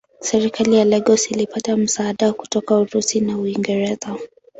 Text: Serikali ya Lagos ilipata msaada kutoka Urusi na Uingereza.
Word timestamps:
Serikali 0.19 0.75
ya 0.75 0.85
Lagos 0.85 1.31
ilipata 1.31 1.77
msaada 1.77 2.33
kutoka 2.33 2.77
Urusi 2.77 3.21
na 3.21 3.37
Uingereza. 3.37 4.15